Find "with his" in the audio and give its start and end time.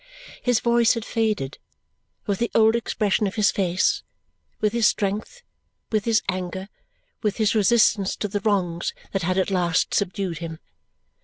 4.59-4.87, 5.91-6.23, 7.21-7.53